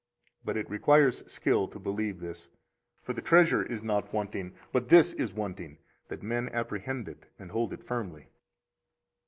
40 0.45 0.45
But 0.45 0.57
it 0.57 0.67
requires 0.71 1.31
skill 1.31 1.67
to 1.67 1.77
believe 1.77 2.19
this, 2.21 2.49
for 3.03 3.13
the 3.13 3.21
treasure 3.21 3.61
is 3.61 3.83
not 3.83 4.11
wanting, 4.11 4.55
but 4.73 4.89
this 4.89 5.13
is 5.13 5.31
wanting 5.31 5.77
that 6.07 6.23
men 6.23 6.49
apprehend 6.49 7.07
it 7.07 7.27
and 7.37 7.51
hold 7.51 7.71
it 7.71 7.83
firmly. 7.83 8.25